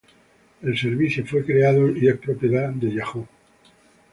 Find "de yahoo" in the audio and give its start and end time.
2.71-3.27